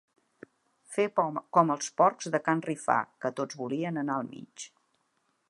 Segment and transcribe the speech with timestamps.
[0.95, 1.03] Fer
[1.57, 4.69] com els porcs de can Rifà, que tots volien anar al mig.